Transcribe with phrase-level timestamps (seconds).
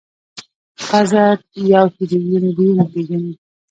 [0.87, 1.23] پزه
[1.73, 3.33] یو ټریلیون بویونه پېژني.